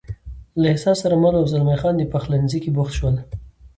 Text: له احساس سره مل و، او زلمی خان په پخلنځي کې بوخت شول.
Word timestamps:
له 0.61 0.67
احساس 0.73 0.97
سره 1.03 1.15
مل 1.23 1.33
و، 1.35 1.39
او 1.41 1.45
زلمی 1.51 1.77
خان 1.81 1.95
په 1.99 2.05
پخلنځي 2.13 2.59
کې 2.63 2.73
بوخت 2.75 2.93
شول. 2.97 3.15